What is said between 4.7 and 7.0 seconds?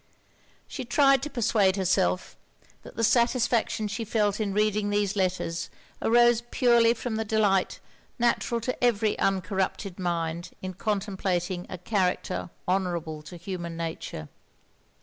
these letters arose purely